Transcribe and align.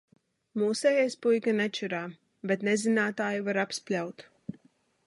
Mūsējais 0.61 1.17
puika 1.25 1.53
nečurā, 1.59 2.01
bet 2.53 2.67
nezinātāju 2.71 3.47
var 3.51 3.63
apspļaut. 3.67 4.27